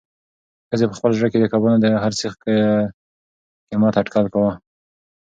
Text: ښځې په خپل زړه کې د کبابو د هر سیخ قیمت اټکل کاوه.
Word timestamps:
ښځې 0.69 0.85
په 0.89 0.95
خپل 0.97 1.11
زړه 1.17 1.27
کې 1.31 1.37
د 1.39 1.45
کبابو 1.51 1.81
د 1.83 1.87
هر 2.03 2.11
سیخ 2.19 2.33
قیمت 3.69 3.93
اټکل 4.01 4.25
کاوه. 4.33 4.53